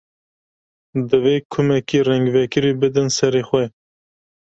Divê 1.09 1.35
kumekî 1.51 1.99
rengvekirî 2.07 2.71
bidin 2.81 3.07
serê 3.17 3.43
xwe. 3.49 3.65